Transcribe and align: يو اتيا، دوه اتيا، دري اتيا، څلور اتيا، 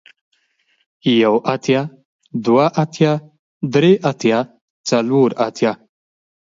يو 1.19 1.37
اتيا، 1.37 1.81
دوه 2.45 2.65
اتيا، 2.81 3.13
دري 3.73 3.93
اتيا، 4.09 4.39
څلور 4.89 5.29
اتيا، 5.47 5.71